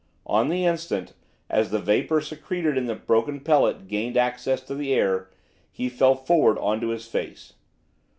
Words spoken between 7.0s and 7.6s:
face.